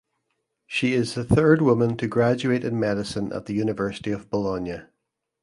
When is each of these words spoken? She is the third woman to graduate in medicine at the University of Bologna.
She 0.65 0.93
is 0.93 1.13
the 1.13 1.23
third 1.23 1.61
woman 1.61 1.95
to 1.97 2.07
graduate 2.07 2.63
in 2.63 2.79
medicine 2.79 3.31
at 3.33 3.45
the 3.45 3.53
University 3.53 4.09
of 4.09 4.31
Bologna. 4.31 4.79